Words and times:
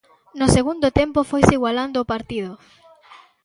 No 0.39 0.45
segundo 0.55 0.87
tempo 0.99 1.27
foise 1.29 1.53
igualando 1.57 1.97
o 1.99 2.09
partido. 2.13 2.51